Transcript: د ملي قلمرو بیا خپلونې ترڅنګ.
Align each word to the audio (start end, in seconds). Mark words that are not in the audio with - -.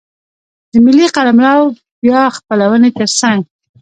د 0.71 0.73
ملي 0.85 1.07
قلمرو 1.15 1.63
بیا 2.03 2.21
خپلونې 2.37 2.89
ترڅنګ. 2.97 3.39